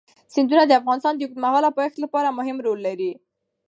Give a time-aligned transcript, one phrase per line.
[0.33, 3.11] سیندونه د افغانستان د اوږدمهاله پایښت لپاره مهم رول لري.